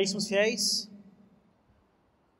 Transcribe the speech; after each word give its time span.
Caríssimos 0.00 0.28
fiéis, 0.28 0.90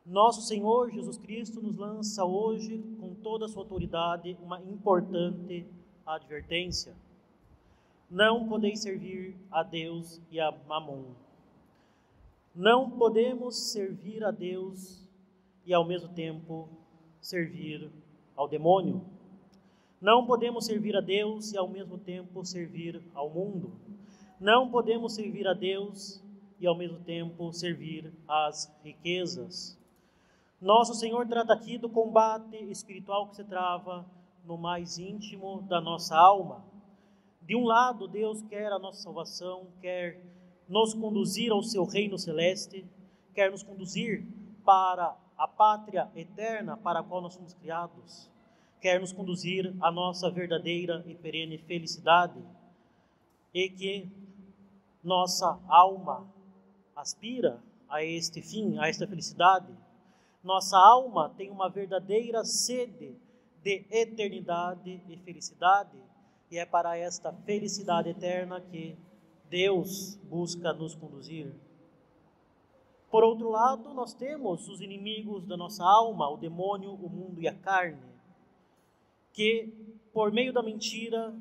nosso 0.06 0.40
Senhor 0.40 0.90
Jesus 0.90 1.18
Cristo 1.18 1.60
nos 1.60 1.77
lança 1.77 2.24
hoje, 2.24 2.82
com 2.98 3.14
toda 3.16 3.45
a 3.45 3.48
sua 3.48 3.62
autoridade, 3.64 4.34
uma 4.42 4.62
importante 4.62 5.66
advertência. 6.06 6.95
Não 8.10 8.48
podeis 8.48 8.80
servir 8.80 9.36
a 9.50 9.62
Deus 9.62 10.23
e 10.30 10.41
a 10.41 10.50
Mamon. 10.66 11.04
Não 12.55 12.88
podemos 12.92 13.55
servir 13.56 14.24
a 14.24 14.30
Deus 14.30 15.06
e 15.66 15.74
ao 15.74 15.84
mesmo 15.84 16.08
tempo 16.14 16.66
servir 17.20 17.91
ao 18.34 18.48
demônio. 18.48 19.05
Não 20.00 20.24
podemos 20.24 20.64
servir 20.64 20.97
a 20.97 21.02
Deus 21.02 21.52
e 21.52 21.58
ao 21.58 21.69
mesmo 21.69 21.98
tempo 21.98 22.42
servir 22.42 23.02
ao 23.14 23.28
mundo. 23.28 23.70
Não 24.41 24.70
podemos 24.70 25.12
servir 25.12 25.47
a 25.47 25.52
Deus 25.52 26.22
e 26.60 26.66
ao 26.66 26.77
mesmo 26.77 27.00
tempo 27.00 27.52
servir 27.52 28.12
às 28.28 28.70
riquezas. 28.84 29.78
Nosso 30.60 30.95
Senhor 30.95 31.27
trata 31.27 31.55
aqui 31.55 31.78
do 31.78 31.88
combate 31.88 32.56
espiritual 32.70 33.28
que 33.28 33.36
se 33.36 33.45
trava 33.45 34.05
no 34.45 34.59
mais 34.59 34.98
íntimo 34.98 35.62
da 35.62 35.80
nossa 35.80 36.16
alma. 36.16 36.62
De 37.41 37.56
um 37.56 37.64
lado, 37.64 38.06
Deus 38.06 38.42
quer 38.42 38.70
a 38.70 38.78
nossa 38.78 39.02
salvação, 39.02 39.69
quer 39.80 40.23
nos 40.69 40.92
conduzir 40.92 41.50
ao 41.50 41.62
seu 41.62 41.84
reino 41.84 42.19
celeste, 42.19 42.86
quer 43.34 43.50
nos 43.50 43.62
conduzir 43.62 44.27
para 44.62 45.16
a 45.38 45.48
pátria 45.48 46.11
eterna 46.14 46.77
para 46.77 47.00
a 47.00 47.03
qual 47.03 47.22
nós 47.22 47.34
fomos 47.34 47.55
criados, 47.55 48.31
quer 48.81 49.00
nos 49.00 49.12
conduzir 49.12 49.75
à 49.81 49.91
nossa 49.91 50.31
verdadeira 50.31 51.03
e 51.06 51.14
perene 51.14 51.56
felicidade, 51.56 52.38
e 53.53 53.69
que 53.70 54.08
nossa 55.03 55.58
alma 55.66 56.28
aspira 57.01 57.61
a 57.89 58.05
este 58.05 58.41
fim, 58.41 58.79
a 58.79 58.89
esta 58.89 59.06
felicidade. 59.06 59.73
Nossa 60.43 60.79
alma 60.79 61.29
tem 61.37 61.51
uma 61.51 61.69
verdadeira 61.69 62.45
sede 62.45 63.15
de 63.62 63.84
eternidade 63.91 65.03
e 65.09 65.17
felicidade, 65.19 65.98
e 66.51 66.59
é 66.59 66.65
para 66.65 66.97
esta 66.97 67.33
felicidade 67.33 68.09
eterna 68.09 68.61
que 68.61 68.97
Deus 69.48 70.17
busca 70.25 70.73
nos 70.73 70.95
conduzir. 70.95 71.53
Por 73.11 73.25
outro 73.25 73.51
lado, 73.51 73.93
nós 73.93 74.15
temos 74.15 74.69
os 74.69 74.81
inimigos 74.81 75.45
da 75.45 75.56
nossa 75.56 75.84
alma, 75.84 76.28
o 76.28 76.37
demônio, 76.37 76.93
o 76.93 77.09
mundo 77.09 77.43
e 77.43 77.48
a 77.48 77.55
carne, 77.55 78.09
que, 79.33 79.73
por 80.12 80.33
meio 80.33 80.53
da 80.53 80.62
mentira, 80.62 81.34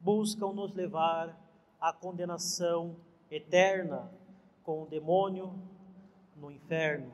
buscam 0.00 0.52
nos 0.52 0.74
levar 0.74 1.38
à 1.80 1.92
condenação 1.92 2.96
eterna 3.30 4.10
com 4.64 4.82
o 4.82 4.86
demônio 4.86 5.54
no 6.36 6.50
inferno. 6.50 7.12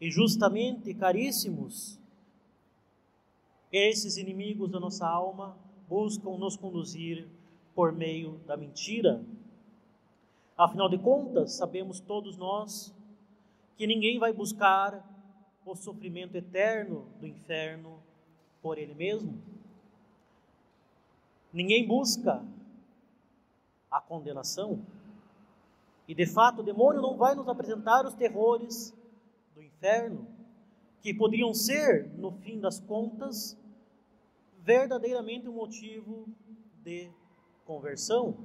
E 0.00 0.10
justamente, 0.10 0.94
caríssimos, 0.94 1.98
esses 3.72 4.16
inimigos 4.16 4.70
da 4.70 4.78
nossa 4.78 5.08
alma 5.08 5.56
buscam 5.88 6.38
nos 6.38 6.56
conduzir 6.56 7.26
por 7.74 7.92
meio 7.92 8.38
da 8.46 8.56
mentira 8.56 9.24
Afinal 10.56 10.88
de 10.88 10.98
contas, 10.98 11.54
sabemos 11.54 11.98
todos 11.98 12.36
nós 12.36 12.94
que 13.76 13.88
ninguém 13.88 14.20
vai 14.20 14.32
buscar 14.32 15.04
o 15.66 15.74
sofrimento 15.74 16.36
eterno 16.36 17.08
do 17.18 17.26
inferno 17.26 18.00
por 18.62 18.78
ele 18.78 18.94
mesmo. 18.94 19.36
Ninguém 21.52 21.86
busca 21.86 22.44
a 23.90 24.00
condenação. 24.00 24.78
E 26.06 26.14
de 26.14 26.26
fato, 26.26 26.60
o 26.60 26.64
demônio 26.64 27.00
não 27.00 27.16
vai 27.16 27.34
nos 27.34 27.48
apresentar 27.48 28.04
os 28.06 28.14
terrores 28.14 28.94
do 29.54 29.62
inferno, 29.62 30.26
que 31.00 31.14
poderiam 31.14 31.52
ser, 31.54 32.08
no 32.16 32.32
fim 32.32 32.60
das 32.60 32.80
contas, 32.80 33.58
verdadeiramente 34.60 35.48
um 35.48 35.52
motivo 35.52 36.26
de 36.82 37.10
conversão. 37.64 38.36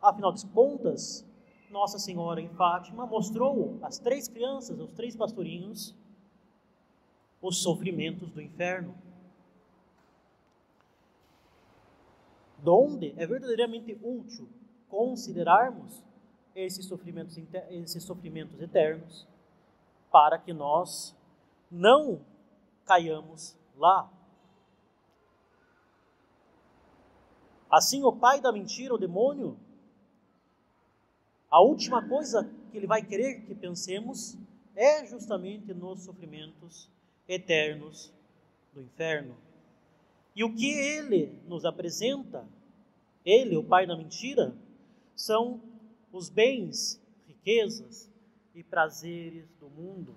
Afinal 0.00 0.32
de 0.32 0.46
contas, 0.46 1.26
Nossa 1.70 1.98
Senhora 1.98 2.40
em 2.40 2.48
Fátima 2.50 3.06
mostrou 3.06 3.78
às 3.82 3.98
três 3.98 4.28
crianças, 4.28 4.78
aos 4.78 4.92
três 4.92 5.16
pastorinhos, 5.16 5.94
os 7.40 7.62
sofrimentos 7.62 8.30
do 8.30 8.40
inferno. 8.40 8.94
Donde 12.58 13.12
é 13.16 13.26
verdadeiramente 13.26 13.98
útil 14.02 14.48
considerarmos 14.88 16.02
esses 16.54 16.86
sofrimentos, 16.86 17.36
esses 17.70 18.02
sofrimentos 18.02 18.60
eternos 18.60 19.26
para 20.10 20.38
que 20.38 20.52
nós 20.52 21.16
não 21.70 22.20
caiamos 22.84 23.56
lá. 23.76 24.10
Assim, 27.70 28.04
o 28.04 28.12
pai 28.12 28.40
da 28.40 28.52
mentira, 28.52 28.94
o 28.94 28.98
demônio, 28.98 29.58
a 31.50 31.60
última 31.60 32.06
coisa 32.08 32.48
que 32.70 32.76
ele 32.76 32.86
vai 32.86 33.02
querer 33.02 33.40
que 33.42 33.54
pensemos 33.54 34.36
é 34.76 35.04
justamente 35.06 35.74
nos 35.74 36.02
sofrimentos 36.02 36.88
eternos 37.28 38.12
do 38.72 38.80
inferno. 38.80 39.36
E 40.36 40.44
o 40.44 40.54
que 40.54 40.70
ele 40.70 41.38
nos 41.46 41.64
apresenta, 41.64 42.44
ele, 43.24 43.56
o 43.56 43.64
pai 43.64 43.86
da 43.86 43.96
mentira, 43.96 44.54
são 45.14 45.60
os 46.14 46.30
bens, 46.30 47.02
riquezas 47.26 48.08
e 48.54 48.62
prazeres 48.62 49.52
do 49.58 49.68
mundo. 49.68 50.14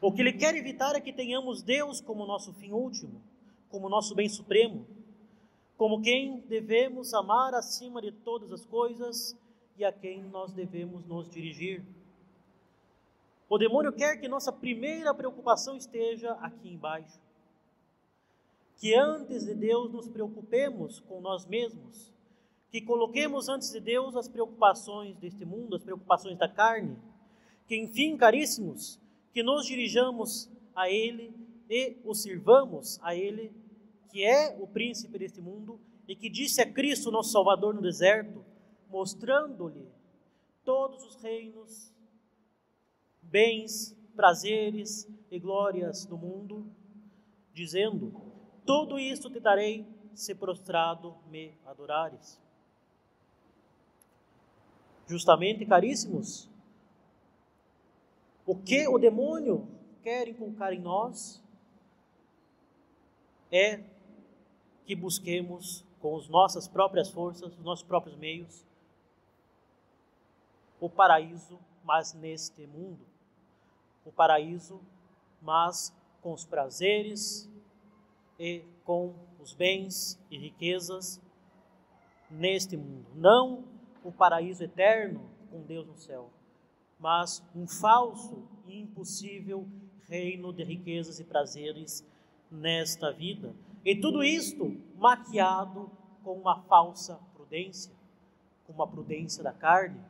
O 0.00 0.12
que 0.12 0.22
ele 0.22 0.32
quer 0.32 0.54
evitar 0.54 0.94
é 0.94 1.00
que 1.00 1.12
tenhamos 1.12 1.62
Deus 1.62 2.00
como 2.00 2.24
nosso 2.24 2.52
fim 2.52 2.70
último, 2.70 3.20
como 3.68 3.88
nosso 3.88 4.14
bem 4.14 4.28
supremo, 4.28 4.86
como 5.76 6.00
quem 6.00 6.40
devemos 6.42 7.12
amar 7.12 7.54
acima 7.54 8.00
de 8.00 8.12
todas 8.12 8.52
as 8.52 8.64
coisas 8.64 9.36
e 9.76 9.84
a 9.84 9.90
quem 9.90 10.22
nós 10.22 10.52
devemos 10.52 11.04
nos 11.06 11.28
dirigir. 11.28 11.82
O 13.48 13.58
demônio 13.58 13.92
quer 13.92 14.16
que 14.18 14.28
nossa 14.28 14.52
primeira 14.52 15.12
preocupação 15.12 15.76
esteja 15.76 16.32
aqui 16.34 16.68
embaixo. 16.68 17.18
Que 18.76 18.94
antes 18.94 19.44
de 19.44 19.54
Deus 19.54 19.90
nos 19.90 20.08
preocupemos 20.08 21.00
com 21.00 21.20
nós 21.20 21.46
mesmos, 21.46 22.13
que 22.74 22.80
coloquemos 22.80 23.48
antes 23.48 23.70
de 23.70 23.78
Deus 23.78 24.16
as 24.16 24.26
preocupações 24.26 25.16
deste 25.18 25.44
mundo, 25.44 25.76
as 25.76 25.84
preocupações 25.84 26.36
da 26.36 26.48
carne, 26.48 26.98
que 27.68 27.76
enfim, 27.76 28.16
caríssimos, 28.16 29.00
que 29.32 29.44
nos 29.44 29.64
dirijamos 29.64 30.50
a 30.74 30.90
Ele 30.90 31.32
e 31.70 31.96
o 32.04 32.12
sirvamos 32.16 32.98
a 33.00 33.14
Ele, 33.14 33.52
que 34.10 34.24
é 34.24 34.58
o 34.60 34.66
príncipe 34.66 35.16
deste 35.20 35.40
mundo 35.40 35.78
e 36.08 36.16
que 36.16 36.28
disse 36.28 36.60
a 36.60 36.68
Cristo, 36.68 37.12
nosso 37.12 37.30
Salvador, 37.30 37.74
no 37.74 37.80
deserto: 37.80 38.44
mostrando-lhe 38.90 39.86
todos 40.64 41.04
os 41.04 41.14
reinos, 41.22 41.92
bens, 43.22 43.96
prazeres 44.16 45.08
e 45.30 45.38
glórias 45.38 46.06
do 46.06 46.18
mundo, 46.18 46.66
dizendo: 47.52 48.20
Tudo 48.66 48.98
isto 48.98 49.30
te 49.30 49.38
darei 49.38 49.86
se 50.12 50.34
prostrado 50.34 51.14
me 51.30 51.56
adorares. 51.64 52.42
Justamente, 55.06 55.66
caríssimos, 55.66 56.48
o 58.46 58.56
que 58.56 58.86
o 58.88 58.98
demônio 58.98 59.66
quer 60.02 60.28
inculcar 60.28 60.72
em 60.72 60.80
nós 60.80 61.42
é 63.50 63.82
que 64.84 64.94
busquemos 64.94 65.84
com 66.00 66.16
as 66.16 66.28
nossas 66.28 66.68
próprias 66.68 67.08
forças, 67.08 67.52
os 67.56 67.64
nossos 67.64 67.84
próprios 67.84 68.16
meios, 68.16 68.64
o 70.80 70.90
paraíso, 70.90 71.58
mas 71.82 72.12
neste 72.12 72.66
mundo. 72.66 73.06
O 74.04 74.12
paraíso, 74.12 74.80
mas 75.40 75.94
com 76.20 76.32
os 76.32 76.44
prazeres 76.44 77.48
e 78.38 78.62
com 78.84 79.14
os 79.40 79.54
bens 79.54 80.20
e 80.30 80.36
riquezas 80.36 81.20
neste 82.30 82.76
mundo. 82.76 83.06
Não 83.14 83.64
o 84.04 84.12
paraíso 84.12 84.62
eterno 84.62 85.28
com 85.50 85.62
Deus 85.62 85.86
no 85.86 85.96
céu, 85.96 86.30
mas 86.98 87.42
um 87.54 87.66
falso 87.66 88.46
e 88.66 88.80
impossível 88.80 89.66
reino 90.06 90.52
de 90.52 90.62
riquezas 90.62 91.18
e 91.18 91.24
prazeres 91.24 92.06
nesta 92.50 93.10
vida. 93.10 93.54
E 93.84 93.96
tudo 93.96 94.22
isto 94.22 94.76
maquiado 94.96 95.90
com 96.22 96.34
uma 96.34 96.62
falsa 96.62 97.18
prudência, 97.34 97.92
com 98.66 98.72
uma 98.72 98.86
prudência 98.86 99.42
da 99.42 99.52
carne 99.52 100.00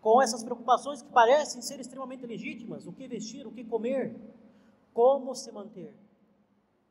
com 0.00 0.20
essas 0.20 0.42
preocupações 0.42 1.02
que 1.02 1.10
parecem 1.10 1.60
ser 1.60 1.78
extremamente 1.80 2.26
legítimas: 2.26 2.86
o 2.86 2.92
que 2.92 3.06
vestir, 3.06 3.46
o 3.46 3.52
que 3.52 3.64
comer, 3.64 4.14
como 4.92 5.34
se 5.34 5.52
manter, 5.52 5.94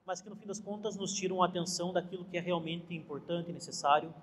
mas 0.06 0.22
que 0.22 0.30
no 0.30 0.36
fim 0.36 0.48
das 0.48 0.60
contas 0.60 0.96
nos 0.96 1.14
tiram 1.14 1.42
a 1.42 1.48
atenção 1.48 1.92
daquilo 1.92 2.26
que 2.26 2.38
é 2.38 2.42
realmente 2.42 2.94
importante 2.94 3.50
e 3.50 3.54
necessário, 3.54 4.14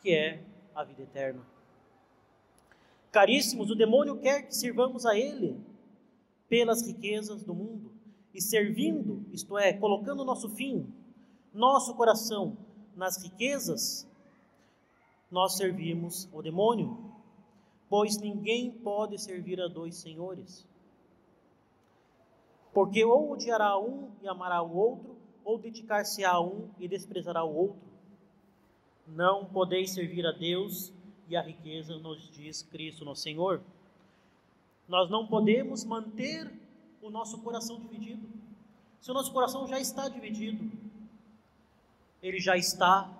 que 0.00 0.12
é 0.12 0.42
a 0.74 0.84
vida 0.84 1.02
eterna. 1.02 1.42
Caríssimos, 3.16 3.70
o 3.70 3.74
demônio 3.74 4.18
quer 4.18 4.42
que 4.42 4.54
sirvamos 4.54 5.06
a 5.06 5.16
ele 5.16 5.58
pelas 6.50 6.86
riquezas 6.86 7.42
do 7.42 7.54
mundo 7.54 7.90
e 8.34 8.42
servindo, 8.42 9.24
isto 9.32 9.56
é, 9.56 9.72
colocando 9.72 10.22
nosso 10.22 10.50
fim, 10.50 10.86
nosso 11.50 11.94
coração 11.94 12.58
nas 12.94 13.16
riquezas, 13.22 14.06
nós 15.30 15.56
servimos 15.56 16.28
o 16.30 16.42
demônio, 16.42 17.10
pois 17.88 18.18
ninguém 18.18 18.70
pode 18.70 19.18
servir 19.18 19.62
a 19.62 19.66
dois 19.66 19.96
senhores. 19.96 20.68
Porque 22.74 23.02
ou 23.02 23.32
odiará 23.32 23.78
um 23.78 24.10
e 24.20 24.28
amará 24.28 24.60
o 24.60 24.76
outro, 24.76 25.16
ou 25.42 25.56
dedicar-se 25.56 26.22
a 26.22 26.38
um 26.38 26.68
e 26.78 26.86
desprezará 26.86 27.42
o 27.42 27.56
outro. 27.56 27.88
Não 29.06 29.46
podeis 29.46 29.92
servir 29.92 30.26
a 30.26 30.32
Deus 30.32 30.92
e 31.28 31.36
a 31.36 31.42
riqueza, 31.42 31.96
nos 31.98 32.30
diz 32.30 32.62
Cristo, 32.62 33.04
nosso 33.04 33.22
Senhor. 33.22 33.60
Nós 34.88 35.10
não 35.10 35.26
podemos 35.26 35.84
manter 35.84 36.52
o 37.02 37.10
nosso 37.10 37.38
coração 37.38 37.80
dividido. 37.80 38.28
Se 39.00 39.10
o 39.10 39.14
nosso 39.14 39.32
coração 39.32 39.66
já 39.66 39.80
está 39.80 40.08
dividido, 40.08 40.70
ele 42.22 42.40
já 42.40 42.56
está 42.56 43.10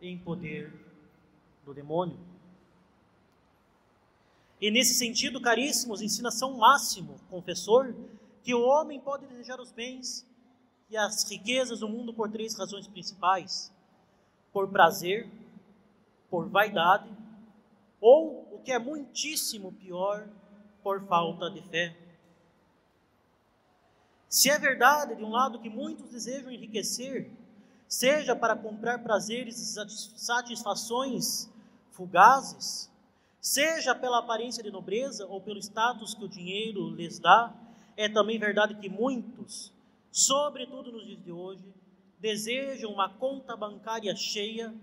em 0.00 0.18
poder 0.18 0.72
do 1.64 1.72
demônio. 1.72 2.18
E 4.60 4.70
nesse 4.70 4.94
sentido, 4.94 5.40
caríssimos, 5.40 6.00
ensina 6.00 6.30
São 6.30 6.56
Máximo, 6.56 7.20
confessor, 7.28 7.94
que 8.42 8.54
o 8.54 8.62
homem 8.62 9.00
pode 9.00 9.26
desejar 9.26 9.60
os 9.60 9.72
bens 9.72 10.26
e 10.90 10.96
as 10.96 11.28
riquezas 11.28 11.80
do 11.80 11.88
mundo 11.88 12.12
por 12.12 12.30
três 12.30 12.54
razões 12.54 12.86
principais: 12.86 13.72
por 14.52 14.68
prazer, 14.68 15.28
por 16.30 16.48
vaidade, 16.48 17.10
ou, 18.06 18.46
o 18.52 18.58
que 18.58 18.70
é 18.70 18.78
muitíssimo 18.78 19.72
pior, 19.72 20.28
por 20.82 21.06
falta 21.06 21.50
de 21.50 21.62
fé. 21.62 21.96
Se 24.28 24.50
é 24.50 24.58
verdade, 24.58 25.14
de 25.16 25.24
um 25.24 25.30
lado, 25.30 25.58
que 25.58 25.70
muitos 25.70 26.10
desejam 26.10 26.52
enriquecer, 26.52 27.30
seja 27.88 28.36
para 28.36 28.54
comprar 28.54 28.98
prazeres 28.98 29.58
e 29.58 30.18
satisfações 30.18 31.48
fugazes, 31.92 32.90
seja 33.40 33.94
pela 33.94 34.18
aparência 34.18 34.62
de 34.62 34.70
nobreza 34.70 35.26
ou 35.26 35.40
pelo 35.40 35.58
status 35.58 36.12
que 36.12 36.24
o 36.24 36.28
dinheiro 36.28 36.90
lhes 36.90 37.18
dá, 37.18 37.54
é 37.96 38.06
também 38.06 38.38
verdade 38.38 38.74
que 38.74 38.88
muitos, 38.90 39.72
sobretudo 40.12 40.92
nos 40.92 41.06
dias 41.06 41.24
de 41.24 41.32
hoje, 41.32 41.64
desejam 42.20 42.92
uma 42.92 43.08
conta 43.08 43.56
bancária 43.56 44.14
cheia 44.14 44.74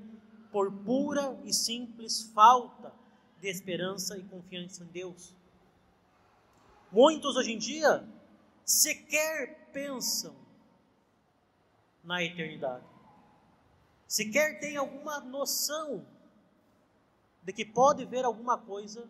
por 0.51 0.71
pura 0.71 1.39
e 1.45 1.53
simples 1.53 2.23
falta 2.33 2.99
de 3.41 3.49
esperança 3.49 4.17
e 4.17 4.23
confiança 4.23 4.83
em 4.83 4.87
Deus. 4.87 5.33
Muitos 6.91 7.35
hoje 7.35 7.53
em 7.53 7.57
dia 7.57 8.07
sequer 8.63 9.71
pensam 9.73 10.35
na 12.03 12.23
eternidade, 12.23 12.85
sequer 14.07 14.59
têm 14.59 14.77
alguma 14.77 15.19
noção 15.21 16.05
de 17.43 17.51
que 17.51 17.65
pode 17.65 18.05
ver 18.05 18.25
alguma 18.25 18.57
coisa 18.57 19.09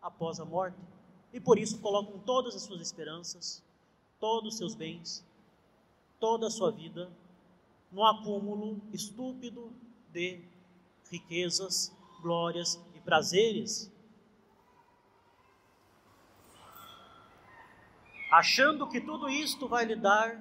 após 0.00 0.38
a 0.38 0.44
morte, 0.44 0.78
e 1.32 1.40
por 1.40 1.58
isso 1.58 1.80
colocam 1.80 2.20
todas 2.20 2.54
as 2.54 2.62
suas 2.62 2.80
esperanças, 2.80 3.62
todos 4.20 4.52
os 4.52 4.58
seus 4.58 4.74
bens, 4.74 5.24
toda 6.20 6.46
a 6.46 6.50
sua 6.50 6.70
vida 6.70 7.10
no 7.90 8.04
acúmulo 8.04 8.80
estúpido 8.92 9.72
de 10.12 10.44
riquezas, 11.10 11.92
glórias 12.20 12.76
prazeres 13.04 13.92
achando 18.32 18.88
que 18.88 18.98
tudo 18.98 19.28
isto 19.28 19.68
vai 19.68 19.84
lhe 19.84 19.94
dar 19.94 20.40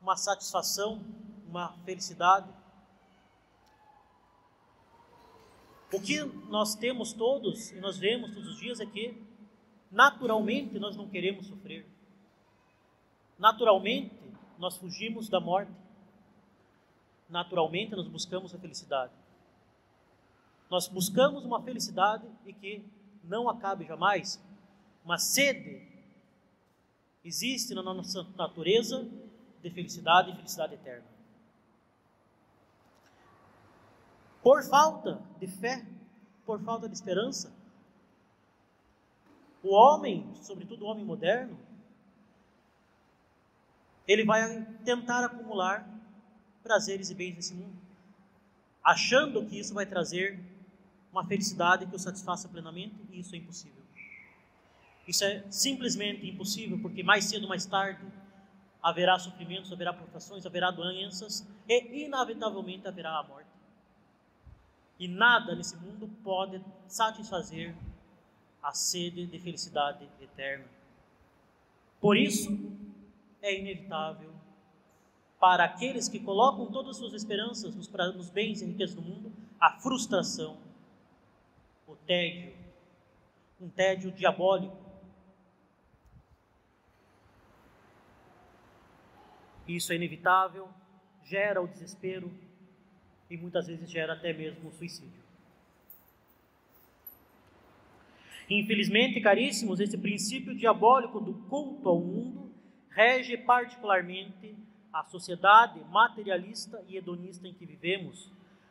uma 0.00 0.16
satisfação, 0.16 1.04
uma 1.48 1.72
felicidade. 1.84 2.48
O 5.92 6.00
que 6.00 6.22
nós 6.48 6.76
temos 6.76 7.12
todos 7.12 7.72
e 7.72 7.80
nós 7.80 7.98
vemos 7.98 8.32
todos 8.32 8.48
os 8.50 8.58
dias 8.58 8.78
é 8.78 8.86
que, 8.86 9.20
naturalmente, 9.90 10.78
nós 10.78 10.96
não 10.96 11.08
queremos 11.08 11.48
sofrer. 11.48 11.84
Naturalmente, 13.36 14.14
nós 14.56 14.76
fugimos 14.76 15.28
da 15.28 15.40
morte. 15.40 15.72
Naturalmente, 17.28 17.96
nós 17.96 18.06
buscamos 18.06 18.54
a 18.54 18.58
felicidade. 18.58 19.12
Nós 20.68 20.88
buscamos 20.88 21.44
uma 21.44 21.62
felicidade 21.62 22.26
e 22.44 22.52
que 22.52 22.84
não 23.22 23.48
acabe 23.48 23.84
jamais, 23.84 24.40
uma 25.04 25.18
sede 25.18 25.86
existe 27.24 27.74
na 27.74 27.82
nossa 27.82 28.24
natureza 28.36 29.08
de 29.62 29.70
felicidade 29.70 30.30
e 30.30 30.36
felicidade 30.36 30.74
eterna. 30.74 31.06
Por 34.42 34.62
falta 34.62 35.20
de 35.40 35.46
fé, 35.46 35.84
por 36.44 36.60
falta 36.60 36.88
de 36.88 36.94
esperança, 36.94 37.52
o 39.62 39.74
homem, 39.74 40.24
sobretudo 40.36 40.84
o 40.84 40.88
homem 40.88 41.04
moderno, 41.04 41.58
ele 44.06 44.24
vai 44.24 44.64
tentar 44.84 45.24
acumular 45.24 45.88
prazeres 46.62 47.10
e 47.10 47.14
bens 47.14 47.34
nesse 47.34 47.54
mundo, 47.54 47.76
achando 48.84 49.44
que 49.46 49.58
isso 49.58 49.74
vai 49.74 49.84
trazer 49.84 50.40
uma 51.16 51.24
felicidade 51.24 51.86
que 51.86 51.96
o 51.96 51.98
satisfaça 51.98 52.46
plenamente, 52.46 52.94
e 53.10 53.20
isso 53.20 53.34
é 53.34 53.38
impossível. 53.38 53.82
Isso 55.08 55.24
é 55.24 55.42
simplesmente 55.50 56.28
impossível, 56.28 56.78
porque 56.78 57.02
mais 57.02 57.24
cedo 57.24 57.44
ou 57.44 57.48
mais 57.48 57.64
tarde 57.64 58.04
haverá 58.82 59.18
sofrimentos, 59.18 59.72
haverá 59.72 59.94
provações, 59.94 60.44
haverá 60.44 60.70
doenças 60.70 61.46
e, 61.66 62.04
inevitavelmente, 62.04 62.86
haverá 62.86 63.18
a 63.18 63.22
morte. 63.22 63.48
E 64.98 65.08
nada 65.08 65.54
nesse 65.54 65.76
mundo 65.78 66.06
pode 66.22 66.62
satisfazer 66.86 67.74
a 68.62 68.72
sede 68.74 69.26
de 69.26 69.38
felicidade 69.38 70.06
eterna. 70.20 70.66
Por 71.98 72.16
isso, 72.16 72.50
é 73.40 73.58
inevitável 73.58 74.34
para 75.40 75.64
aqueles 75.64 76.08
que 76.08 76.18
colocam 76.18 76.66
todas 76.70 76.90
as 76.90 76.96
suas 76.98 77.14
esperanças 77.14 77.74
nos, 77.74 77.88
nos 77.88 78.28
bens 78.28 78.60
e 78.60 78.66
riquezas 78.66 78.94
do 78.94 79.02
mundo, 79.02 79.32
a 79.58 79.78
frustração, 79.78 80.65
o 81.86 81.94
tédio, 81.94 82.54
um 83.60 83.68
tédio 83.68 84.10
diabólico 84.10 84.86
Isso 89.66 89.92
é 89.92 89.96
inevitável, 89.96 90.68
gera 91.24 91.60
o 91.60 91.66
desespero 91.66 92.32
e 93.28 93.36
muitas 93.36 93.66
vezes 93.66 93.90
gera 93.90 94.12
até 94.12 94.32
mesmo 94.32 94.68
o 94.68 94.72
suicídio. 94.72 95.26
Infelizmente, 98.48 99.20
caríssimos, 99.20 99.80
esse 99.80 99.98
princípio 99.98 100.54
diabólico 100.54 101.18
do 101.18 101.34
culto 101.48 101.88
ao 101.88 101.98
mundo 101.98 102.52
rege 102.90 103.36
particularmente 103.36 104.54
a 104.92 105.02
sociedade 105.02 105.80
materialista 105.90 106.82
e 106.86 106.96
hedonista 106.96 107.48
em 107.48 107.52
que 107.52 107.66
vivemos, 107.66 108.30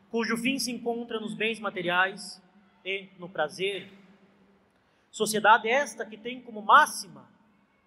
cujo 0.09 0.37
fim 0.37 0.57
se 0.57 0.71
encontra 0.71 1.19
nos 1.19 1.33
bens 1.33 1.59
materiais 1.59 2.41
e 2.85 3.09
no 3.17 3.27
prazer. 3.27 3.91
Sociedade 5.11 5.67
esta 5.67 6.05
que 6.05 6.17
tem 6.17 6.39
como 6.41 6.61
máxima 6.61 7.27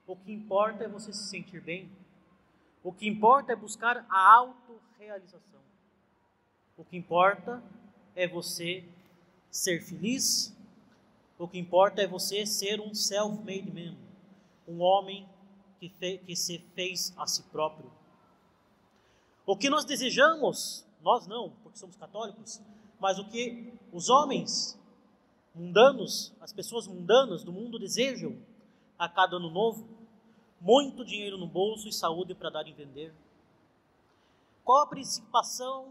o 0.09 0.17
que 0.17 0.33
importa 0.33 0.85
é 0.85 0.89
você 0.89 1.13
se 1.13 1.29
sentir 1.29 1.61
bem. 1.61 1.91
O 2.83 2.91
que 2.91 3.07
importa 3.07 3.53
é 3.53 3.57
buscar 3.57 4.07
a 4.09 4.35
autorrealização. 4.37 5.61
O 6.79 6.85
que 6.85 6.97
importa 6.97 7.63
é 8.17 8.27
você 8.27 8.83
ser 9.51 9.83
feliz. 9.83 10.57
O 11.39 11.47
que 11.47 11.59
importa 11.59 12.01
é 12.01 12.07
você 12.07 12.47
ser 12.47 12.81
um 12.81 12.95
self-made 12.95 13.71
man, 13.71 13.95
um 14.67 14.81
homem 14.81 15.29
que, 15.79 15.91
que 15.91 16.35
se 16.35 16.59
fez 16.75 17.13
a 17.19 17.27
si 17.27 17.43
próprio. 17.45 17.93
O 19.45 19.57
que 19.57 19.69
nós 19.69 19.85
desejamos, 19.85 20.87
nós 21.03 21.27
não, 21.27 21.51
porque 21.63 21.79
somos 21.79 21.97
católicos, 21.97 22.61
mas 22.99 23.19
o 23.19 23.29
que 23.29 23.73
os 23.93 24.09
homens 24.09 24.79
mundanos, 25.59 26.33
as 26.41 26.53
pessoas 26.53 26.87
mundanas 26.87 27.43
do 27.43 27.53
mundo 27.53 27.79
desejam 27.79 28.39
a 28.99 29.09
cada 29.09 29.37
ano 29.37 29.51
novo, 29.51 29.87
muito 30.61 31.05
dinheiro 31.05 31.37
no 31.37 31.47
bolso 31.47 31.89
e 31.89 31.93
saúde 31.93 32.35
para 32.35 32.51
dar 32.51 32.67
e 32.67 32.73
vender? 32.73 33.13
Qual 34.65 34.83
a 34.83 34.87
principal, 34.87 35.89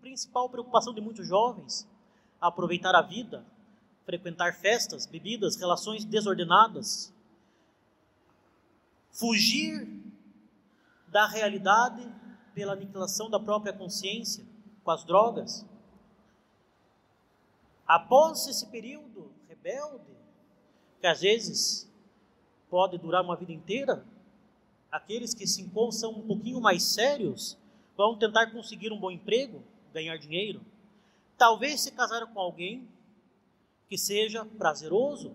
principal 0.00 0.48
preocupação 0.48 0.94
de 0.94 1.00
muitos 1.00 1.26
jovens? 1.26 1.86
Aproveitar 2.40 2.94
a 2.94 3.02
vida, 3.02 3.44
frequentar 4.04 4.54
festas, 4.54 5.04
bebidas, 5.04 5.56
relações 5.56 6.04
desordenadas, 6.04 7.12
fugir 9.10 9.86
da 11.08 11.26
realidade 11.26 12.06
pela 12.54 12.72
aniquilação 12.72 13.28
da 13.28 13.40
própria 13.40 13.72
consciência 13.72 14.44
com 14.84 14.90
as 14.90 15.04
drogas. 15.04 15.66
Após 17.88 18.46
esse 18.46 18.66
período 18.66 19.32
rebelde, 19.48 20.12
que 21.00 21.06
às 21.06 21.22
vezes 21.22 21.90
pode 22.68 22.98
durar 22.98 23.24
uma 23.24 23.34
vida 23.34 23.50
inteira, 23.50 24.04
aqueles 24.92 25.32
que 25.32 25.46
se 25.46 25.62
encontram 25.62 25.92
são 25.92 26.10
um 26.10 26.26
pouquinho 26.26 26.60
mais 26.60 26.82
sérios, 26.82 27.56
vão 27.96 28.18
tentar 28.18 28.50
conseguir 28.50 28.92
um 28.92 29.00
bom 29.00 29.10
emprego, 29.10 29.62
ganhar 29.94 30.18
dinheiro, 30.18 30.60
talvez 31.38 31.80
se 31.80 31.92
casar 31.92 32.26
com 32.26 32.38
alguém 32.38 32.86
que 33.88 33.96
seja 33.96 34.44
prazeroso, 34.44 35.34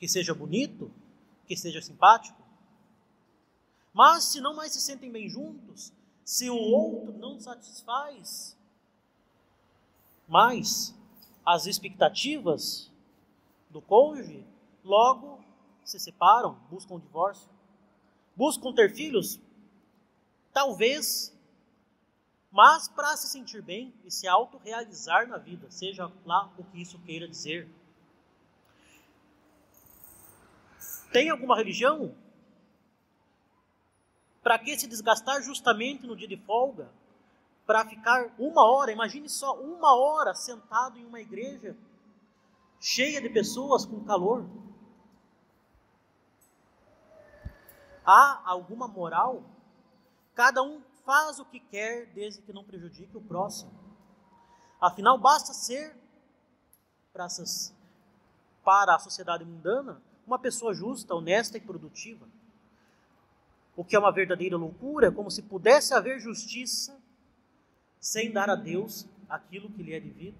que 0.00 0.08
seja 0.08 0.34
bonito, 0.34 0.90
que 1.46 1.56
seja 1.56 1.80
simpático. 1.80 2.42
Mas 3.92 4.24
se 4.24 4.40
não 4.40 4.56
mais 4.56 4.72
se 4.72 4.80
sentem 4.80 5.12
bem 5.12 5.28
juntos, 5.28 5.92
se 6.24 6.50
o 6.50 6.56
outro 6.56 7.16
não 7.18 7.38
satisfaz 7.38 8.58
mais 10.30 10.94
as 11.44 11.66
expectativas 11.66 12.88
do 13.68 13.82
cônjuge, 13.82 14.46
logo 14.84 15.44
se 15.84 15.98
separam, 15.98 16.54
buscam 16.70 16.94
o 16.94 17.00
divórcio, 17.00 17.50
buscam 18.36 18.72
ter 18.72 18.94
filhos, 18.94 19.40
talvez, 20.52 21.36
mas 22.52 22.86
para 22.86 23.16
se 23.16 23.26
sentir 23.26 23.60
bem 23.60 23.92
e 24.04 24.10
se 24.10 24.28
autorrealizar 24.28 25.26
na 25.26 25.36
vida, 25.36 25.68
seja 25.68 26.10
lá 26.24 26.48
o 26.56 26.62
que 26.62 26.80
isso 26.80 26.98
queira 27.00 27.26
dizer. 27.26 27.68
Tem 31.12 31.28
alguma 31.28 31.56
religião? 31.56 32.14
Para 34.44 34.60
que 34.60 34.78
se 34.78 34.86
desgastar 34.86 35.42
justamente 35.42 36.06
no 36.06 36.14
dia 36.14 36.28
de 36.28 36.36
folga? 36.36 36.88
Para 37.66 37.84
ficar 37.84 38.34
uma 38.38 38.64
hora, 38.64 38.90
imagine 38.90 39.28
só, 39.28 39.58
uma 39.60 39.94
hora 39.94 40.34
sentado 40.34 40.98
em 40.98 41.04
uma 41.04 41.20
igreja 41.20 41.76
cheia 42.80 43.20
de 43.20 43.28
pessoas 43.28 43.84
com 43.84 44.02
calor. 44.04 44.48
Há 48.04 48.42
alguma 48.44 48.88
moral? 48.88 49.44
Cada 50.34 50.62
um 50.62 50.80
faz 51.04 51.38
o 51.38 51.44
que 51.44 51.60
quer 51.60 52.06
desde 52.06 52.40
que 52.42 52.52
não 52.52 52.64
prejudique 52.64 53.16
o 53.16 53.20
próximo. 53.20 53.70
Afinal, 54.80 55.18
basta 55.18 55.52
ser, 55.52 55.94
para, 57.12 57.26
para 58.64 58.94
a 58.94 58.98
sociedade 58.98 59.44
mundana, 59.44 60.00
uma 60.26 60.38
pessoa 60.38 60.72
justa, 60.72 61.14
honesta 61.14 61.58
e 61.58 61.60
produtiva. 61.60 62.26
O 63.76 63.84
que 63.84 63.94
é 63.94 63.98
uma 63.98 64.12
verdadeira 64.12 64.56
loucura, 64.56 65.08
é 65.08 65.10
como 65.10 65.30
se 65.30 65.42
pudesse 65.42 65.92
haver 65.92 66.18
justiça 66.20 66.99
sem 68.00 68.32
dar 68.32 68.48
a 68.48 68.56
Deus 68.56 69.06
aquilo 69.28 69.70
que 69.70 69.82
lhe 69.82 69.94
é 69.94 70.00
devido. 70.00 70.38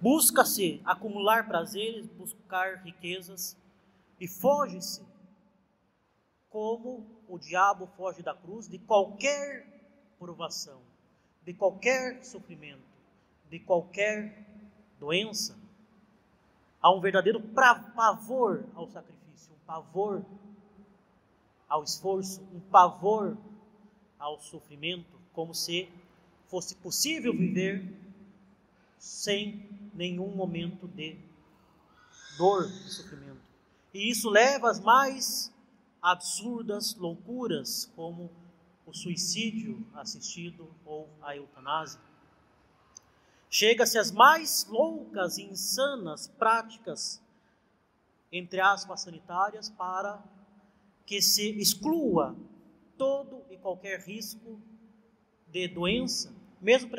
Busca-se 0.00 0.80
acumular 0.84 1.48
prazeres, 1.48 2.06
buscar 2.06 2.76
riquezas 2.84 3.56
e 4.20 4.28
foge-se 4.28 5.02
como 6.48 7.04
o 7.28 7.36
diabo 7.36 7.86
foge 7.96 8.22
da 8.22 8.34
cruz 8.34 8.68
de 8.68 8.78
qualquer 8.78 9.66
provação, 10.18 10.80
de 11.44 11.52
qualquer 11.52 12.24
sofrimento, 12.24 12.82
de 13.50 13.58
qualquer 13.58 14.46
doença. 14.98 15.58
Há 16.80 16.92
um 16.92 17.00
verdadeiro 17.00 17.40
pavor 17.94 18.64
ao 18.74 18.88
sacrifício, 18.88 19.52
um 19.52 19.66
pavor 19.66 20.24
ao 21.68 21.84
esforço, 21.84 22.40
um 22.54 22.60
pavor 22.60 23.36
ao 24.18 24.40
sofrimento, 24.40 25.18
como 25.32 25.54
se 25.54 25.88
fosse 26.46 26.74
possível 26.76 27.32
viver 27.32 27.94
sem 28.98 29.68
nenhum 29.94 30.34
momento 30.34 30.88
de 30.88 31.18
dor, 32.36 32.66
de 32.66 32.90
sofrimento. 32.90 33.40
E 33.92 34.10
isso 34.10 34.28
leva 34.28 34.70
às 34.70 34.80
mais 34.80 35.52
absurdas 36.00 36.94
loucuras, 36.94 37.90
como 37.94 38.30
o 38.86 38.92
suicídio 38.94 39.86
assistido 39.94 40.72
ou 40.84 41.08
a 41.20 41.36
eutanásia. 41.36 42.00
Chega-se 43.50 43.98
às 43.98 44.10
mais 44.10 44.66
loucas 44.68 45.38
e 45.38 45.42
insanas 45.42 46.26
práticas, 46.26 47.22
entre 48.30 48.60
aspas, 48.60 49.02
sanitárias, 49.02 49.70
para 49.70 50.22
que 51.08 51.22
se 51.22 51.58
exclua 51.58 52.36
todo 52.98 53.42
e 53.48 53.56
qualquer 53.56 53.98
risco 53.98 54.60
de 55.46 55.66
doença, 55.66 56.30
mesmo 56.60 56.90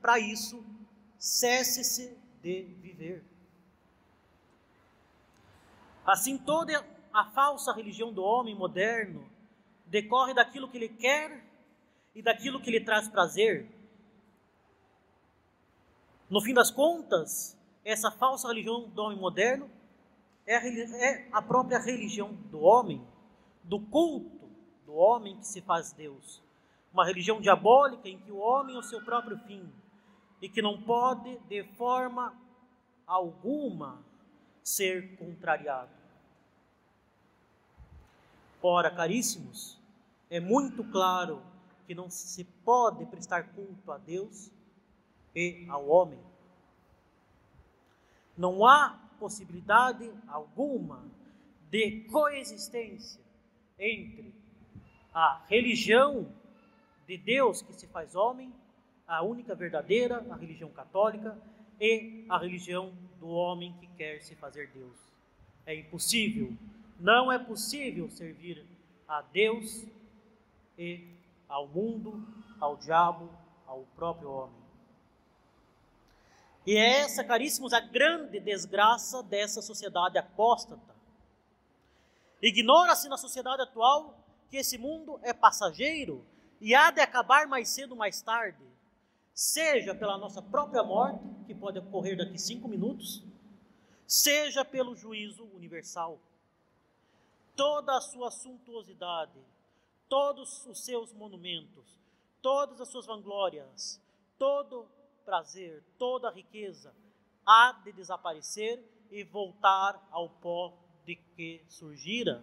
para 0.00 0.20
isso 0.20 0.64
cesse-se 1.18 2.16
de 2.40 2.62
viver. 2.80 3.24
Assim, 6.06 6.38
toda 6.38 6.86
a 7.12 7.24
falsa 7.32 7.72
religião 7.72 8.12
do 8.12 8.22
homem 8.22 8.54
moderno 8.54 9.28
decorre 9.84 10.32
daquilo 10.32 10.68
que 10.70 10.76
ele 10.76 10.90
quer 10.90 11.44
e 12.14 12.22
daquilo 12.22 12.60
que 12.60 12.70
lhe 12.70 12.80
traz 12.80 13.08
prazer. 13.08 13.66
No 16.30 16.40
fim 16.40 16.54
das 16.54 16.70
contas, 16.70 17.58
essa 17.84 18.12
falsa 18.12 18.46
religião 18.46 18.88
do 18.90 19.02
homem 19.02 19.18
moderno 19.18 19.68
é 20.46 20.56
a, 20.56 21.38
é 21.38 21.42
própria 21.42 21.80
religião 21.80 22.32
do 22.48 22.60
homem, 22.60 23.04
do 23.66 23.80
culto 23.80 24.48
do 24.84 24.94
homem 24.94 25.36
que 25.36 25.46
se 25.46 25.60
faz 25.60 25.92
Deus. 25.92 26.42
Uma 26.92 27.04
religião 27.04 27.40
diabólica 27.40 28.08
em 28.08 28.18
que 28.18 28.30
o 28.30 28.38
homem 28.38 28.76
é 28.76 28.78
o 28.78 28.82
seu 28.82 29.04
próprio 29.04 29.36
fim 29.40 29.70
e 30.40 30.48
que 30.48 30.62
não 30.62 30.80
pode, 30.80 31.36
de 31.48 31.64
forma 31.74 32.34
alguma, 33.06 34.02
ser 34.62 35.16
contrariado. 35.16 35.90
Ora, 38.62 38.90
caríssimos, 38.90 39.78
é 40.30 40.40
muito 40.40 40.82
claro 40.84 41.42
que 41.86 41.94
não 41.94 42.08
se 42.08 42.44
pode 42.64 43.04
prestar 43.06 43.54
culto 43.54 43.92
a 43.92 43.98
Deus 43.98 44.50
e 45.34 45.66
ao 45.68 45.88
homem. 45.88 46.18
Não 48.36 48.66
há 48.66 48.98
possibilidade 49.18 50.10
alguma 50.28 51.04
de 51.70 52.02
coexistência 52.10 53.25
entre 53.78 54.34
a 55.12 55.44
religião 55.48 56.26
de 57.06 57.16
Deus 57.16 57.62
que 57.62 57.72
se 57.72 57.86
faz 57.86 58.14
homem 58.14 58.52
a 59.06 59.22
única 59.22 59.54
verdadeira, 59.54 60.26
a 60.30 60.36
religião 60.36 60.70
católica, 60.70 61.38
e 61.80 62.24
a 62.28 62.38
religião 62.38 62.92
do 63.20 63.28
homem 63.28 63.72
que 63.78 63.86
quer 63.88 64.20
se 64.22 64.34
fazer 64.34 64.68
Deus. 64.68 64.96
É 65.64 65.74
impossível, 65.74 66.52
não 66.98 67.30
é 67.30 67.38
possível 67.38 68.10
servir 68.10 68.64
a 69.06 69.22
Deus 69.22 69.84
e 70.78 71.06
ao 71.48 71.68
mundo, 71.68 72.26
ao 72.58 72.76
diabo, 72.76 73.30
ao 73.66 73.82
próprio 73.94 74.30
homem. 74.30 74.66
E 76.66 76.76
é 76.76 77.00
essa, 77.00 77.22
caríssimos, 77.22 77.72
a 77.72 77.80
grande 77.80 78.40
desgraça 78.40 79.22
dessa 79.22 79.62
sociedade 79.62 80.18
apóstata. 80.18 80.95
Ignora-se 82.46 83.08
na 83.08 83.16
sociedade 83.16 83.62
atual 83.62 84.14
que 84.48 84.58
esse 84.58 84.78
mundo 84.78 85.18
é 85.24 85.32
passageiro 85.32 86.24
e 86.60 86.76
há 86.76 86.92
de 86.92 87.00
acabar 87.00 87.48
mais 87.48 87.68
cedo 87.68 87.90
ou 87.90 87.96
mais 87.96 88.22
tarde 88.22 88.64
seja 89.34 89.92
pela 89.96 90.16
nossa 90.16 90.40
própria 90.40 90.80
morte, 90.84 91.18
que 91.44 91.52
pode 91.52 91.80
ocorrer 91.80 92.16
daqui 92.16 92.38
cinco 92.38 92.68
minutos, 92.68 93.20
seja 94.06 94.64
pelo 94.64 94.94
juízo 94.94 95.42
universal. 95.56 96.20
Toda 97.56 97.96
a 97.96 98.00
sua 98.00 98.30
suntuosidade, 98.30 99.40
todos 100.08 100.64
os 100.66 100.78
seus 100.84 101.12
monumentos, 101.12 101.98
todas 102.40 102.80
as 102.80 102.88
suas 102.88 103.06
vanglórias, 103.06 104.00
todo 104.38 104.86
prazer, 105.24 105.82
toda 105.98 106.30
riqueza 106.30 106.94
há 107.44 107.72
de 107.72 107.90
desaparecer 107.90 108.80
e 109.10 109.24
voltar 109.24 110.00
ao 110.12 110.30
pó 110.30 110.85
de 111.06 111.14
que 111.14 111.62
surgira. 111.68 112.42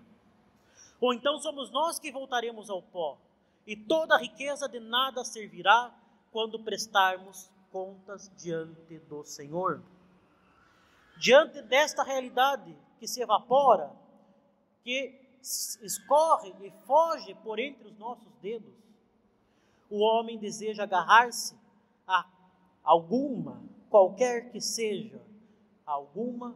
Ou 1.00 1.14
então 1.14 1.38
somos 1.40 1.70
nós 1.70 2.00
que 2.00 2.12
voltaremos 2.12 2.70
ao 2.70 2.82
pó, 2.82 3.18
e 3.68 3.76
toda 3.76 4.16
a 4.16 4.18
riqueza 4.18 4.68
de 4.68 4.80
nada 4.80 5.24
servirá 5.24 5.94
quando 6.32 6.64
prestarmos 6.64 7.50
contas 7.72 8.32
diante 8.38 9.00
do 9.00 9.24
Senhor. 9.24 9.82
Diante 11.18 11.62
desta 11.62 12.04
realidade 12.04 12.76
que 13.00 13.08
se 13.08 13.22
evapora, 13.22 13.92
que 14.84 15.20
escorre 15.42 16.54
e 16.62 16.72
foge 16.86 17.36
por 17.36 17.60
entre 17.60 17.88
os 17.88 17.98
nossos 17.98 18.32
dedos, 18.42 18.74
o 19.90 20.00
homem 20.00 20.38
deseja 20.38 20.84
agarrar-se 20.84 21.56
a 22.08 22.26
alguma, 22.84 23.62
qualquer 23.90 24.52
que 24.52 24.60
seja, 24.60 25.22
alguma 25.86 26.56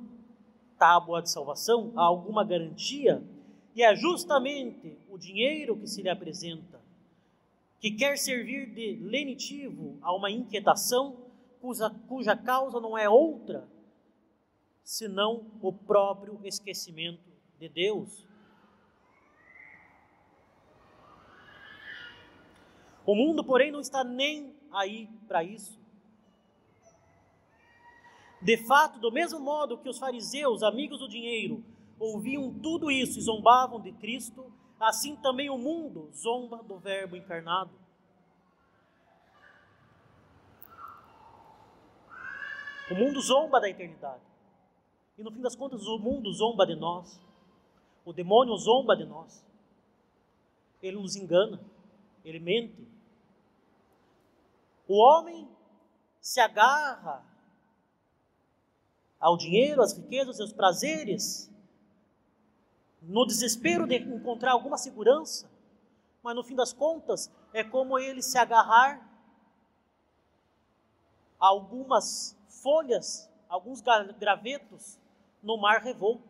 tábua 0.77 1.21
de 1.21 1.29
salvação, 1.29 1.91
a 1.95 2.03
alguma 2.03 2.43
garantia, 2.43 3.23
e 3.75 3.83
é 3.83 3.95
justamente 3.95 4.97
o 5.09 5.17
dinheiro 5.17 5.77
que 5.77 5.87
se 5.87 6.01
lhe 6.01 6.09
apresenta 6.09 6.79
que 7.79 7.91
quer 7.91 8.17
servir 8.17 8.73
de 8.73 8.95
lenitivo 8.95 9.97
a 10.01 10.13
uma 10.13 10.31
inquietação 10.31 11.15
cuja, 11.61 11.89
cuja 12.07 12.35
causa 12.35 12.79
não 12.79 12.97
é 12.97 13.07
outra 13.07 13.67
senão 14.83 15.45
o 15.61 15.71
próprio 15.73 16.39
esquecimento 16.45 17.29
de 17.59 17.67
Deus. 17.67 18.25
O 23.05 23.13
mundo, 23.13 23.43
porém, 23.43 23.69
não 23.69 23.81
está 23.81 24.03
nem 24.03 24.55
aí 24.71 25.09
para 25.27 25.43
isso. 25.43 25.77
De 28.41 28.57
fato, 28.65 28.99
do 28.99 29.11
mesmo 29.11 29.39
modo 29.39 29.77
que 29.77 29.89
os 29.89 29.97
fariseus, 29.97 30.61
amigos 30.61 30.99
do 30.99 31.09
dinheiro, 31.09 31.63
ouviam 31.99 32.53
tudo 32.53 32.91
isso 32.91 33.17
e 33.17 33.21
zombavam 33.21 33.81
de 33.81 33.91
Cristo, 33.93 34.51
assim 34.79 35.15
também 35.15 35.49
o 35.49 35.57
mundo 35.57 36.09
zomba 36.13 36.61
do 36.63 36.77
Verbo 36.77 37.15
encarnado. 37.15 37.71
O 42.89 42.95
mundo 42.95 43.19
zomba 43.19 43.59
da 43.59 43.69
eternidade. 43.69 44.21
E 45.17 45.23
no 45.23 45.31
fim 45.31 45.41
das 45.41 45.55
contas, 45.55 45.85
o 45.87 45.97
mundo 45.97 46.31
zomba 46.31 46.65
de 46.65 46.75
nós. 46.75 47.19
O 48.05 48.13
demônio 48.13 48.55
zomba 48.55 48.95
de 48.95 49.03
nós. 49.03 49.43
Ele 50.81 50.97
nos 50.97 51.15
engana. 51.15 51.59
Ele 52.23 52.39
mente. 52.39 52.87
O 54.87 54.95
homem 54.95 55.49
se 56.21 56.39
agarra 56.39 57.25
ao 59.19 59.37
dinheiro, 59.37 59.81
às 59.81 59.93
riquezas, 59.93 60.39
aos 60.39 60.53
prazeres, 60.53 61.51
no 63.01 63.25
desespero 63.25 63.87
de 63.87 63.97
encontrar 63.97 64.51
alguma 64.51 64.77
segurança, 64.77 65.49
mas 66.21 66.35
no 66.35 66.43
fim 66.43 66.55
das 66.55 66.73
contas 66.73 67.31
é 67.53 67.63
como 67.63 67.97
ele 67.97 68.21
se 68.21 68.37
agarrar 68.37 69.07
a 71.39 71.47
algumas 71.47 72.37
folhas, 72.49 73.29
alguns 73.47 73.81
gravetos 74.19 74.99
no 75.41 75.57
mar 75.57 75.81
revolto. 75.81 76.27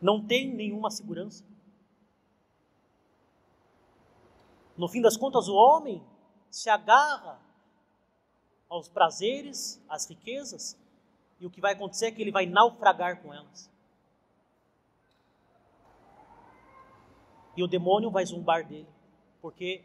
Não 0.00 0.24
tem 0.24 0.54
nenhuma 0.54 0.90
segurança. 0.90 1.44
No 4.76 4.86
fim 4.86 5.00
das 5.00 5.16
contas, 5.16 5.48
o 5.48 5.54
homem 5.54 6.04
se 6.50 6.70
agarra 6.70 7.40
aos 8.68 8.88
prazeres, 8.88 9.82
às 9.88 10.06
riquezas, 10.06 10.78
e 11.40 11.46
o 11.46 11.50
que 11.50 11.60
vai 11.60 11.72
acontecer 11.72 12.06
é 12.06 12.10
que 12.10 12.20
ele 12.20 12.32
vai 12.32 12.46
naufragar 12.46 13.22
com 13.22 13.32
elas. 13.32 13.70
E 17.56 17.62
o 17.62 17.66
demônio 17.66 18.10
vai 18.10 18.24
zombar 18.24 18.66
dele, 18.66 18.88
porque, 19.40 19.84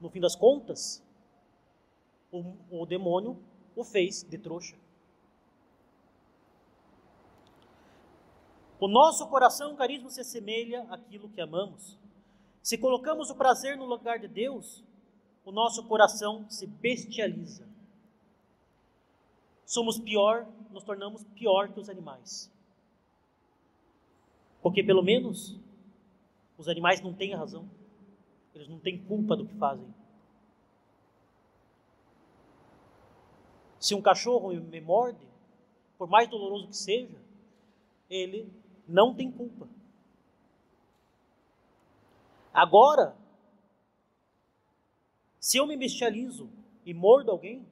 no 0.00 0.08
fim 0.08 0.20
das 0.20 0.34
contas, 0.34 1.02
o, 2.32 2.54
o 2.70 2.86
demônio 2.86 3.40
o 3.76 3.84
fez 3.84 4.22
de 4.22 4.38
trouxa. 4.38 4.76
O 8.80 8.86
nosso 8.86 9.26
coração, 9.28 9.74
carisma, 9.74 10.08
se 10.10 10.20
assemelha 10.20 10.82
àquilo 10.90 11.28
que 11.28 11.40
amamos. 11.40 11.98
Se 12.62 12.78
colocamos 12.78 13.30
o 13.30 13.34
prazer 13.34 13.76
no 13.76 13.84
lugar 13.84 14.18
de 14.18 14.28
Deus, 14.28 14.84
o 15.48 15.52
nosso 15.52 15.82
coração 15.84 16.44
se 16.50 16.66
bestializa. 16.66 17.66
Somos 19.64 19.98
pior, 19.98 20.46
nos 20.70 20.84
tornamos 20.84 21.24
pior 21.24 21.72
que 21.72 21.80
os 21.80 21.88
animais. 21.88 22.52
Porque 24.60 24.82
pelo 24.82 25.02
menos 25.02 25.58
os 26.58 26.68
animais 26.68 27.00
não 27.00 27.14
têm 27.14 27.34
razão. 27.34 27.66
Eles 28.54 28.68
não 28.68 28.78
têm 28.78 29.02
culpa 29.04 29.34
do 29.34 29.46
que 29.46 29.54
fazem. 29.54 29.88
Se 33.80 33.94
um 33.94 34.02
cachorro 34.02 34.52
me 34.52 34.80
morde, 34.82 35.26
por 35.96 36.08
mais 36.08 36.28
doloroso 36.28 36.68
que 36.68 36.76
seja, 36.76 37.18
ele 38.10 38.52
não 38.86 39.14
tem 39.14 39.32
culpa. 39.32 39.66
Agora, 42.52 43.16
se 45.48 45.56
eu 45.56 45.66
me 45.66 45.78
bestializo 45.78 46.50
e 46.84 46.92
mordo 46.92 47.30
alguém, 47.30 47.66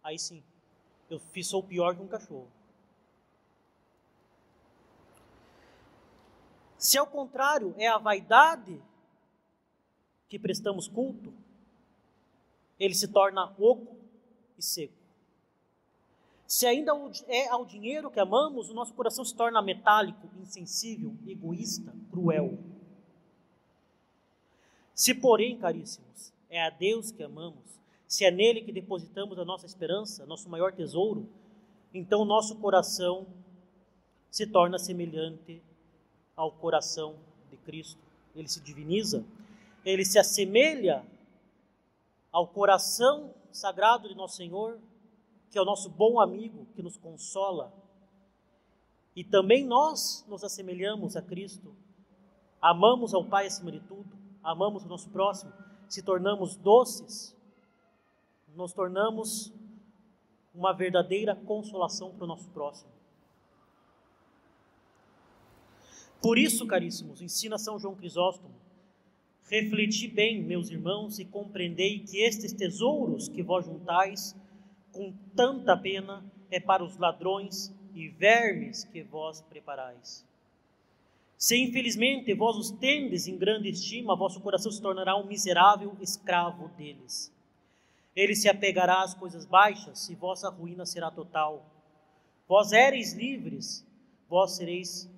aí 0.00 0.16
sim, 0.16 0.44
eu 1.10 1.20
sou 1.42 1.60
pior 1.60 1.96
que 1.96 2.02
um 2.02 2.06
cachorro. 2.06 2.48
Se 6.78 6.96
ao 6.96 7.04
contrário 7.08 7.74
é 7.76 7.88
a 7.88 7.98
vaidade 7.98 8.80
que 10.28 10.38
prestamos 10.38 10.86
culto, 10.86 11.34
ele 12.78 12.94
se 12.94 13.08
torna 13.08 13.52
oco 13.58 13.96
e 14.56 14.62
seco. 14.62 14.94
Se 16.46 16.64
ainda 16.64 16.92
é 17.26 17.48
ao 17.48 17.66
dinheiro 17.66 18.08
que 18.08 18.20
amamos, 18.20 18.70
o 18.70 18.74
nosso 18.74 18.94
coração 18.94 19.24
se 19.24 19.34
torna 19.34 19.60
metálico, 19.60 20.30
insensível, 20.40 21.16
egoísta, 21.26 21.92
cruel. 22.08 22.56
Se, 24.94 25.12
porém, 25.12 25.58
caríssimos, 25.58 26.32
é 26.52 26.62
a 26.62 26.68
Deus 26.68 27.10
que 27.10 27.22
amamos, 27.22 27.80
se 28.06 28.26
é 28.26 28.30
nele 28.30 28.60
que 28.60 28.70
depositamos 28.70 29.38
a 29.38 29.44
nossa 29.44 29.64
esperança, 29.64 30.26
nosso 30.26 30.50
maior 30.50 30.70
tesouro, 30.70 31.26
então 31.94 32.26
nosso 32.26 32.56
coração 32.56 33.26
se 34.30 34.46
torna 34.46 34.78
semelhante 34.78 35.62
ao 36.36 36.52
coração 36.52 37.16
de 37.50 37.56
Cristo. 37.56 38.02
Ele 38.36 38.46
se 38.48 38.60
diviniza, 38.60 39.24
ele 39.82 40.04
se 40.04 40.18
assemelha 40.18 41.02
ao 42.30 42.46
coração 42.46 43.32
sagrado 43.50 44.06
de 44.06 44.14
nosso 44.14 44.36
Senhor, 44.36 44.78
que 45.50 45.56
é 45.56 45.62
o 45.62 45.66
nosso 45.66 45.88
bom 45.88 46.20
amigo 46.20 46.66
que 46.74 46.82
nos 46.82 46.98
consola. 46.98 47.72
E 49.16 49.24
também 49.24 49.64
nós 49.64 50.22
nos 50.28 50.44
assemelhamos 50.44 51.16
a 51.16 51.22
Cristo, 51.22 51.74
amamos 52.60 53.14
ao 53.14 53.24
Pai 53.24 53.46
acima 53.46 53.72
de 53.72 53.80
tudo, 53.80 54.10
amamos 54.42 54.84
o 54.84 54.88
nosso 54.88 55.08
próximo 55.08 55.50
se 55.92 56.00
tornamos 56.00 56.56
doces, 56.56 57.36
nos 58.56 58.72
tornamos 58.72 59.52
uma 60.54 60.72
verdadeira 60.72 61.36
consolação 61.36 62.14
para 62.14 62.24
o 62.24 62.26
nosso 62.26 62.48
próximo. 62.48 62.90
Por 66.22 66.38
isso, 66.38 66.66
caríssimos, 66.66 67.20
ensina 67.20 67.58
São 67.58 67.78
João 67.78 67.94
Crisóstomo, 67.94 68.54
refleti 69.50 70.08
bem, 70.08 70.42
meus 70.42 70.70
irmãos, 70.70 71.18
e 71.18 71.26
compreendei 71.26 71.98
que 71.98 72.22
estes 72.22 72.54
tesouros 72.54 73.28
que 73.28 73.42
vós 73.42 73.66
juntais 73.66 74.34
com 74.92 75.12
tanta 75.36 75.76
pena 75.76 76.24
é 76.50 76.58
para 76.58 76.82
os 76.82 76.96
ladrões 76.96 77.70
e 77.94 78.08
vermes 78.08 78.82
que 78.84 79.02
vós 79.02 79.42
preparais. 79.42 80.26
Se 81.42 81.56
infelizmente 81.56 82.32
vós 82.34 82.56
os 82.56 82.70
tendes 82.70 83.26
em 83.26 83.36
grande 83.36 83.68
estima, 83.68 84.14
vosso 84.14 84.40
coração 84.40 84.70
se 84.70 84.80
tornará 84.80 85.16
um 85.16 85.26
miserável 85.26 85.96
escravo 86.00 86.68
deles. 86.76 87.34
Ele 88.14 88.36
se 88.36 88.48
apegará 88.48 89.02
às 89.02 89.12
coisas 89.12 89.44
baixas 89.44 90.08
e 90.08 90.14
vossa 90.14 90.48
ruína 90.48 90.86
será 90.86 91.10
total. 91.10 91.66
Vós 92.46 92.70
éreis 92.70 93.12
livres, 93.14 93.84
vós 94.28 94.52
sereis 94.52 95.10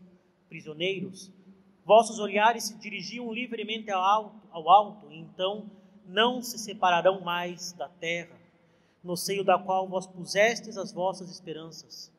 prisioneiros. 0.49 1.31
Vossos 1.85 2.19
olhares 2.19 2.65
se 2.65 2.79
dirigiam 2.79 3.31
livremente 3.31 3.91
ao 3.91 4.03
alto, 4.03 4.49
ao 4.51 4.71
alto, 4.71 5.13
e 5.13 5.19
então 5.19 5.71
não 6.07 6.41
se 6.41 6.59
separarão 6.59 7.21
mais 7.21 7.73
da 7.73 7.91
terra, 7.91 8.41
no 9.03 9.15
seio 9.15 9.45
da 9.45 9.59
qual 9.59 9.87
vós 9.87 10.07
pusestes 10.07 10.79
as 10.79 10.91
vossas 10.91 11.31
esperanças. 11.31 12.11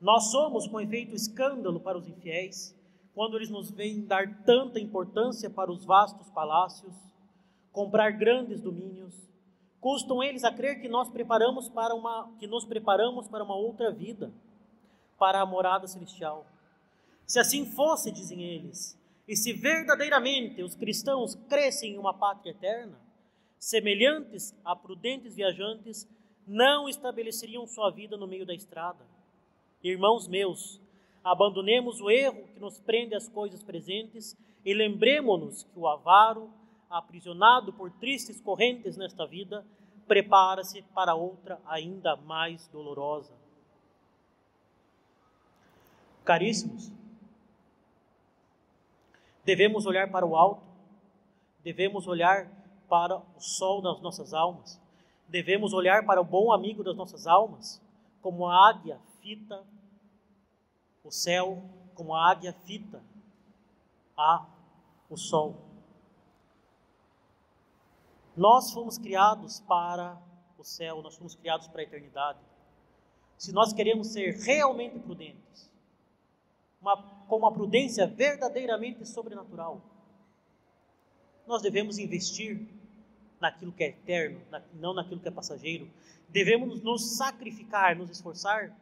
Nós 0.00 0.30
somos, 0.30 0.68
com 0.68 0.80
efeito, 0.80 1.12
escândalo 1.12 1.80
para 1.80 1.98
os 1.98 2.06
infiéis 2.06 2.78
quando 3.14 3.36
eles 3.36 3.50
nos 3.50 3.70
veem 3.70 4.04
dar 4.04 4.42
tanta 4.44 4.78
importância 4.78 5.50
para 5.50 5.70
os 5.70 5.84
vastos 5.84 6.30
palácios, 6.30 6.94
comprar 7.72 8.10
grandes 8.12 8.60
domínios, 8.60 9.14
custam 9.80 10.22
eles 10.22 10.44
a 10.44 10.52
crer 10.52 10.80
que 10.80 10.88
nós 10.88 11.08
preparamos 11.08 11.68
para 11.68 11.94
uma 11.94 12.30
que 12.38 12.46
nos 12.46 12.64
preparamos 12.64 13.28
para 13.28 13.44
uma 13.44 13.54
outra 13.54 13.90
vida, 13.90 14.32
para 15.18 15.40
a 15.40 15.46
morada 15.46 15.86
celestial. 15.86 16.46
Se 17.26 17.38
assim 17.38 17.64
fosse, 17.64 18.10
dizem 18.10 18.42
eles, 18.42 18.98
e 19.26 19.36
se 19.36 19.52
verdadeiramente 19.52 20.62
os 20.62 20.74
cristãos 20.74 21.34
crescem 21.48 21.94
em 21.94 21.98
uma 21.98 22.12
pátria 22.12 22.50
eterna, 22.50 22.98
semelhantes 23.58 24.54
a 24.64 24.74
prudentes 24.74 25.36
viajantes, 25.36 26.08
não 26.46 26.88
estabeleceriam 26.88 27.66
sua 27.66 27.90
vida 27.90 28.16
no 28.16 28.26
meio 28.26 28.44
da 28.44 28.54
estrada. 28.54 29.06
Irmãos 29.84 30.26
meus, 30.26 30.80
Abandonemos 31.22 32.00
o 32.00 32.10
erro 32.10 32.48
que 32.54 32.60
nos 32.60 32.78
prende 32.80 33.14
às 33.14 33.28
coisas 33.28 33.62
presentes 33.62 34.36
e 34.64 34.72
lembremos-nos 34.72 35.64
que 35.64 35.78
o 35.78 35.86
avaro, 35.86 36.50
aprisionado 36.88 37.72
por 37.72 37.90
tristes 37.90 38.40
correntes 38.40 38.96
nesta 38.96 39.26
vida, 39.26 39.64
prepara-se 40.06 40.82
para 40.94 41.14
outra 41.14 41.60
ainda 41.66 42.16
mais 42.16 42.66
dolorosa. 42.68 43.32
Caríssimos, 46.24 46.90
devemos 49.44 49.86
olhar 49.86 50.10
para 50.10 50.26
o 50.26 50.36
alto, 50.36 50.62
devemos 51.62 52.06
olhar 52.06 52.50
para 52.88 53.18
o 53.18 53.40
sol 53.40 53.80
das 53.80 54.00
nossas 54.00 54.34
almas, 54.34 54.80
devemos 55.28 55.72
olhar 55.72 56.04
para 56.04 56.20
o 56.20 56.24
bom 56.24 56.52
amigo 56.52 56.82
das 56.82 56.96
nossas 56.96 57.26
almas, 57.26 57.80
como 58.20 58.46
a 58.46 58.68
águia 58.68 58.98
fita 59.20 59.62
o 61.02 61.10
céu, 61.10 61.62
como 61.94 62.14
a 62.14 62.30
águia 62.30 62.52
fita 62.52 63.02
a 64.16 64.46
o 65.08 65.16
sol. 65.16 65.56
Nós 68.36 68.72
fomos 68.72 68.96
criados 68.96 69.60
para 69.60 70.20
o 70.56 70.64
céu, 70.64 71.02
nós 71.02 71.16
fomos 71.16 71.34
criados 71.34 71.66
para 71.68 71.80
a 71.80 71.84
eternidade. 71.84 72.38
Se 73.36 73.52
nós 73.52 73.72
queremos 73.72 74.08
ser 74.08 74.34
realmente 74.36 74.98
prudentes, 74.98 75.70
uma, 76.80 77.02
com 77.26 77.36
uma 77.36 77.52
prudência 77.52 78.06
verdadeiramente 78.06 79.04
sobrenatural, 79.06 79.80
nós 81.46 81.62
devemos 81.62 81.98
investir 81.98 82.68
naquilo 83.40 83.72
que 83.72 83.82
é 83.82 83.88
eterno, 83.88 84.40
na, 84.50 84.62
não 84.74 84.94
naquilo 84.94 85.20
que 85.20 85.28
é 85.28 85.30
passageiro. 85.30 85.90
Devemos 86.28 86.82
nos 86.82 87.16
sacrificar, 87.16 87.96
nos 87.96 88.10
esforçar 88.10 88.74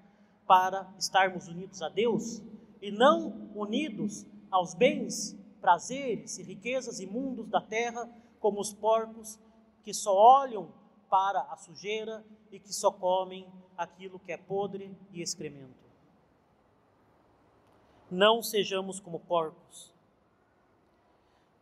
para 0.48 0.90
estarmos 0.98 1.46
unidos 1.46 1.82
a 1.82 1.90
Deus 1.90 2.42
e 2.80 2.90
não 2.90 3.50
unidos 3.54 4.26
aos 4.50 4.74
bens, 4.74 5.38
prazeres 5.60 6.38
e 6.38 6.42
riquezas 6.42 7.00
imundos 7.00 7.46
da 7.48 7.60
terra, 7.60 8.10
como 8.40 8.58
os 8.58 8.72
porcos 8.72 9.38
que 9.84 9.92
só 9.92 10.16
olham 10.16 10.72
para 11.10 11.42
a 11.42 11.56
sujeira 11.56 12.24
e 12.50 12.58
que 12.58 12.72
só 12.72 12.90
comem 12.90 13.46
aquilo 13.76 14.18
que 14.18 14.32
é 14.32 14.38
podre 14.38 14.96
e 15.12 15.20
excremento. 15.20 15.86
Não 18.10 18.42
sejamos 18.42 18.98
como 18.98 19.20
porcos. 19.20 19.92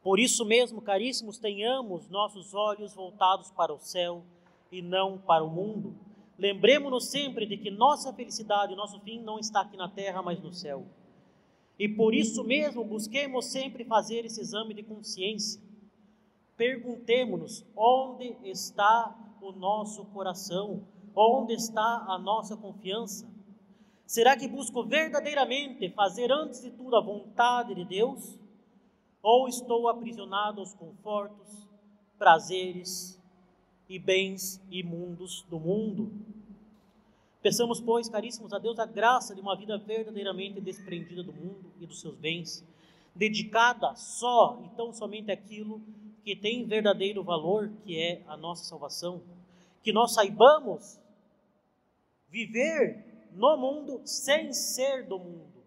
Por 0.01 0.21
isso 0.21 0.45
mesmo, 0.45 0.81
caríssimos, 0.81 1.39
tenhamos 1.39 2.09
nossos 2.09 2.55
olhos 2.55 2.95
voltados 2.95 3.51
para 3.51 3.75
o 3.75 3.81
céu 3.81 4.23
e 4.71 4.81
não 4.81 5.19
para 5.19 5.43
o 5.43 5.51
mundo. 5.51 6.06
Lembremos-nos 6.39 7.07
sempre 7.07 7.47
de 7.47 7.57
que 7.57 7.71
nossa 7.71 8.13
felicidade, 8.13 8.75
nosso 8.77 9.01
fim 9.01 9.23
não 9.23 9.39
está 9.39 9.63
aqui 9.63 9.77
na 9.77 9.89
terra, 9.89 10.23
mas 10.23 10.41
no 10.43 10.53
céu. 10.53 10.87
E 11.79 11.89
por 11.89 12.15
isso 12.15 12.45
mesmo, 12.45 12.85
busquemos 12.85 13.47
sempre 13.47 13.85
fazer 13.85 14.25
esse 14.25 14.41
exame 14.41 14.75
de 14.75 14.83
consciência 14.83 15.61
Perguntemos-nos 16.57 17.67
onde 17.77 18.35
está 18.43 19.15
o 19.43 19.53
nosso 19.53 20.07
coração, 20.07 20.87
onde 21.15 21.53
está 21.53 22.07
a 22.09 22.19
nossa 22.19 22.57
confiança. 22.57 23.29
Será 24.07 24.37
que 24.37 24.49
busco 24.49 24.83
verdadeiramente 24.83 25.91
fazer 25.91 26.33
antes 26.33 26.63
de 26.63 26.71
tudo 26.71 26.97
a 26.97 27.01
vontade 27.01 27.75
de 27.75 27.85
Deus? 27.85 28.39
Ou 29.23 29.49
estou 29.49 29.89
aprisionado 29.89 30.61
aos 30.61 30.73
confortos, 30.73 31.69
prazeres 32.17 33.16
e 33.89 33.99
bens 33.99 34.61
imundos 34.71 35.43
do 35.49 35.59
mundo? 35.59 36.11
Peçamos, 37.43 37.81
pois, 37.81 38.09
caríssimos 38.09 38.53
a 38.53 38.59
Deus, 38.59 38.79
a 38.79 38.87
graça 38.87 39.35
de 39.35 39.41
uma 39.41 39.57
vida 39.57 39.79
verdadeiramente 39.79 40.61
desprendida 40.61 41.23
do 41.23 41.33
mundo 41.33 41.71
e 41.81 41.87
dos 41.87 42.01
seus 42.01 42.17
bens, 42.17 42.65
dedicada 43.15 43.95
só 43.95 44.61
e 44.65 44.69
tão 44.77 44.93
somente 44.93 45.31
àquilo 45.31 45.81
que 46.25 46.35
tem 46.35 46.67
verdadeiro 46.67 47.23
valor, 47.23 47.71
que 47.85 47.97
é 47.97 48.23
a 48.27 48.37
nossa 48.37 48.65
salvação, 48.65 49.23
que 49.83 49.93
nós 49.93 50.13
saibamos 50.15 50.99
viver 52.29 53.29
no 53.33 53.57
mundo 53.57 54.01
sem 54.05 54.53
ser 54.53 55.07
do 55.07 55.19
mundo, 55.19 55.63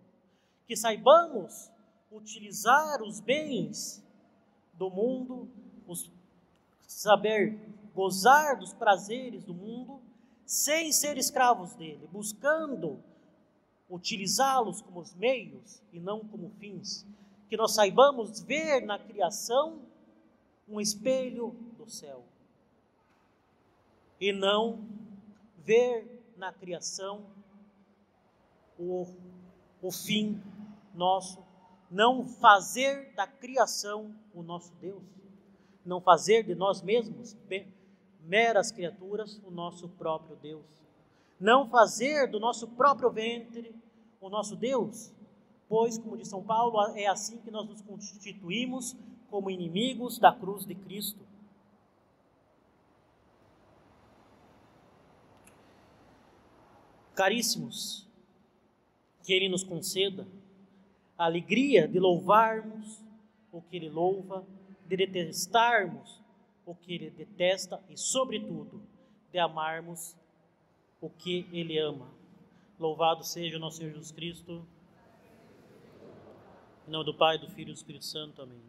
que 0.67 0.75
saibamos 0.75 1.71
utilizar 2.11 3.01
os 3.01 3.21
bens 3.21 4.03
do 4.73 4.89
mundo, 4.89 5.47
os, 5.87 6.11
saber 6.85 7.57
gozar 7.99 8.55
dos 8.55 8.73
prazeres 8.73 9.43
do 9.43 9.53
mundo, 9.53 9.99
sem 10.45 10.89
ser 10.89 11.17
escravos 11.17 11.75
dele, 11.75 12.07
buscando 12.09 13.03
utilizá-los 13.89 14.81
como 14.81 15.01
os 15.01 15.13
meios 15.15 15.81
e 15.91 15.99
não 15.99 16.21
como 16.21 16.49
fins, 16.51 17.05
que 17.49 17.57
nós 17.57 17.73
saibamos 17.73 18.39
ver 18.39 18.85
na 18.85 18.97
criação 18.97 19.81
um 20.65 20.79
espelho 20.79 21.49
do 21.77 21.89
céu. 21.89 22.23
E 24.17 24.31
não 24.31 24.79
ver 25.57 26.23
na 26.37 26.53
criação 26.53 27.25
o, 28.77 29.07
o 29.81 29.91
fim 29.91 30.41
nosso, 30.95 31.43
não 31.91 32.25
fazer 32.25 33.13
da 33.13 33.27
criação 33.27 34.15
o 34.33 34.41
nosso 34.41 34.73
Deus, 34.75 35.03
não 35.85 35.99
fazer 35.99 36.43
de 36.43 36.55
nós 36.55 36.81
mesmos 36.81 37.33
meras 38.29 38.71
criaturas 38.71 39.41
o 39.43 39.49
nosso 39.49 39.89
próprio 39.89 40.35
Deus, 40.35 40.63
não 41.39 41.67
fazer 41.67 42.29
do 42.29 42.39
nosso 42.39 42.67
próprio 42.67 43.09
ventre 43.09 43.73
o 44.21 44.29
nosso 44.29 44.55
Deus, 44.55 45.11
pois, 45.67 45.97
como 45.97 46.15
diz 46.15 46.27
São 46.27 46.43
Paulo, 46.43 46.79
é 46.95 47.07
assim 47.07 47.39
que 47.39 47.49
nós 47.49 47.67
nos 47.67 47.81
constituímos 47.81 48.95
como 49.31 49.49
inimigos 49.49 50.19
da 50.19 50.31
cruz 50.31 50.63
de 50.63 50.75
Cristo. 50.75 51.25
Caríssimos, 57.15 58.07
que 59.23 59.33
Ele 59.33 59.49
nos 59.49 59.63
conceda 59.63 60.27
a 61.17 61.25
alegria 61.25 61.87
de 61.87 61.99
louvarmos 61.99 63.03
o 63.51 63.59
que 63.59 63.75
Ele 63.75 63.89
louva, 63.89 64.45
de 64.87 64.97
detestarmos 64.97 66.19
o 66.69 66.75
que 66.75 66.93
ele 66.93 67.09
detesta 67.09 67.81
e, 67.89 67.97
sobretudo, 67.97 68.83
de 69.31 69.39
amarmos 69.39 70.15
o 71.01 71.09
que 71.09 71.47
ele 71.51 71.79
ama. 71.79 72.07
Louvado 72.77 73.23
seja 73.23 73.57
o 73.57 73.59
nosso 73.59 73.77
Senhor 73.77 73.89
Jesus 73.89 74.11
Cristo. 74.11 74.67
Em 76.87 76.91
nome 76.91 77.05
do 77.05 77.13
Pai, 77.13 77.39
do 77.39 77.49
Filho 77.49 77.69
e 77.69 77.73
do 77.73 77.77
Espírito 77.77 78.05
Santo. 78.05 78.41
Amém. 78.41 78.61